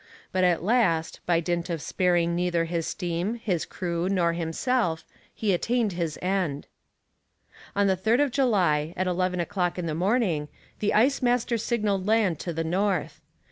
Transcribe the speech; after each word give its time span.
But 0.31 0.43
at 0.43 0.63
last, 0.63 1.19
by 1.27 1.41
dint 1.41 1.69
of 1.69 1.79
sparing 1.79 2.33
neither 2.35 2.65
his 2.65 2.87
steam, 2.87 3.35
his 3.35 3.67
crew, 3.67 4.09
nor 4.09 4.33
himself, 4.33 5.05
he 5.31 5.53
attained 5.53 5.91
his 5.93 6.17
end. 6.23 6.65
On 7.75 7.85
the 7.85 7.95
3rd 7.95 8.23
of 8.23 8.31
July, 8.31 8.95
at 8.97 9.05
11 9.05 9.39
o'clock 9.39 9.77
in 9.77 9.85
the 9.85 9.93
morning, 9.93 10.47
the 10.79 10.95
ice 10.95 11.21
master 11.21 11.55
signalled 11.55 12.07
land 12.07 12.39
to 12.39 12.51
the 12.51 12.63
north. 12.63 13.21